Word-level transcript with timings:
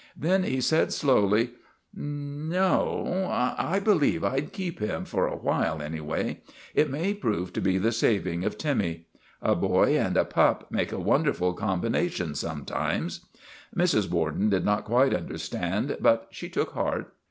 Then 0.17 0.41
he 0.41 0.61
said, 0.61 0.91
slowly:" 0.91 1.51
No, 1.93 3.27
I 3.31 3.77
believe 3.79 4.23
I 4.23 4.39
'd 4.39 4.51
keep 4.51 4.79
him, 4.79 5.05
for 5.05 5.27
awhile 5.27 5.79
anyway. 5.79 6.41
It 6.73 6.89
may 6.89 7.13
prove 7.13 7.53
to 7.53 7.61
be 7.61 7.77
the 7.77 7.91
saving 7.91 8.43
of 8.43 8.57
THE 8.57 8.69
REGENERATION 8.69 8.87
OF 8.87 9.03
TIMMY 9.03 9.05
201 9.41 9.61
Timmy. 9.61 9.69
A 9.69 9.69
boy 9.69 9.99
and 10.07 10.17
a 10.17 10.25
pup 10.25 10.71
make 10.71 10.91
a 10.91 10.97
wonderful 10.97 11.53
com 11.53 11.83
bination, 11.83 12.35
sometimes." 12.35 13.27
Mrs. 13.77 14.09
Borden 14.09 14.49
did 14.49 14.65
not 14.65 14.85
quite 14.85 15.13
understand, 15.13 15.95
but 16.01 16.29
she 16.31 16.49
took 16.49 16.71
heart. 16.71 17.13